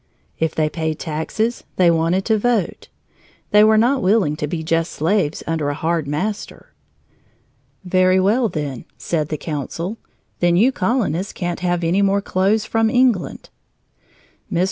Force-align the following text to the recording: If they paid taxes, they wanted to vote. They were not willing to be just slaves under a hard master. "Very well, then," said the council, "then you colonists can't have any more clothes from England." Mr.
If 0.39 0.55
they 0.55 0.67
paid 0.67 0.97
taxes, 0.97 1.63
they 1.75 1.91
wanted 1.91 2.25
to 2.25 2.37
vote. 2.39 2.87
They 3.51 3.63
were 3.63 3.77
not 3.77 4.01
willing 4.01 4.35
to 4.37 4.47
be 4.47 4.63
just 4.63 4.93
slaves 4.93 5.43
under 5.45 5.69
a 5.69 5.75
hard 5.75 6.07
master. 6.07 6.73
"Very 7.83 8.19
well, 8.19 8.49
then," 8.49 8.85
said 8.97 9.29
the 9.29 9.37
council, 9.37 9.99
"then 10.39 10.55
you 10.55 10.71
colonists 10.71 11.33
can't 11.33 11.59
have 11.59 11.83
any 11.83 12.01
more 12.01 12.19
clothes 12.19 12.65
from 12.65 12.89
England." 12.89 13.51
Mr. 14.51 14.59